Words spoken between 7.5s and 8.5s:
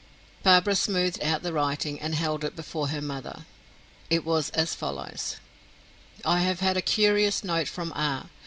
from R.